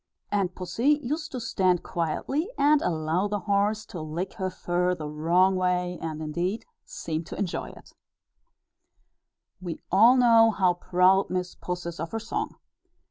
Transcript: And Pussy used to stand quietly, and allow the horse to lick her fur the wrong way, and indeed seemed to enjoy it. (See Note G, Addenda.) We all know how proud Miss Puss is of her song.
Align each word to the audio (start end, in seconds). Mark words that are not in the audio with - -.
And 0.31 0.55
Pussy 0.55 0.99
used 1.03 1.31
to 1.31 1.39
stand 1.39 1.83
quietly, 1.83 2.49
and 2.57 2.81
allow 2.81 3.27
the 3.27 3.41
horse 3.41 3.85
to 3.85 4.01
lick 4.01 4.33
her 4.33 4.49
fur 4.49 4.95
the 4.95 5.07
wrong 5.07 5.55
way, 5.55 5.99
and 6.01 6.23
indeed 6.23 6.65
seemed 6.83 7.27
to 7.27 7.37
enjoy 7.37 7.69
it. 7.69 7.89
(See 7.89 7.95
Note 8.07 9.59
G, 9.59 9.59
Addenda.) 9.59 9.59
We 9.61 9.79
all 9.91 10.17
know 10.17 10.49
how 10.57 10.73
proud 10.73 11.29
Miss 11.29 11.53
Puss 11.53 11.85
is 11.85 11.99
of 11.99 12.13
her 12.13 12.19
song. 12.19 12.55